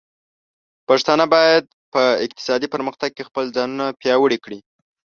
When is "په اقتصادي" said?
1.93-2.67